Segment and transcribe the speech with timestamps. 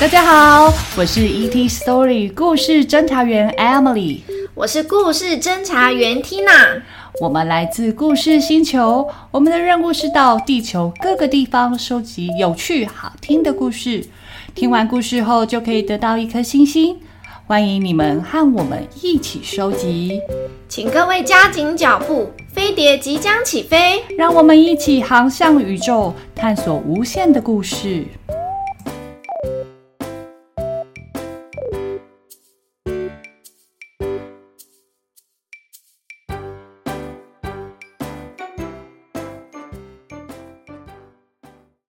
[0.00, 4.22] 大家好我是 et story 故事侦查员 emily
[4.54, 6.82] 我是故事侦查员 tina
[7.20, 14.04] 我们来自故事星球我们的任务是到地球各个地方收集有趣好听的故事。
[14.54, 16.98] 听完故事后就可以得到一颗星星。
[17.44, 20.20] 欢迎你们和我们一起收集，
[20.68, 28.04] 请各位加紧脚步，飞碟即将起飞，让我们一起航向宇宙，探索无限的故事。